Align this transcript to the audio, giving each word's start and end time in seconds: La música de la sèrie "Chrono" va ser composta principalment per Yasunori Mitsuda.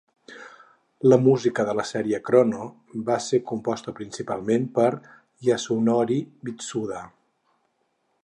La 1.11 1.17
música 1.25 1.65
de 1.67 1.73
la 1.79 1.83
sèrie 1.89 2.19
"Chrono" 2.29 2.63
va 3.11 3.17
ser 3.27 3.41
composta 3.51 3.93
principalment 4.01 4.67
per 4.79 4.89
Yasunori 5.51 6.21
Mitsuda. 6.49 7.03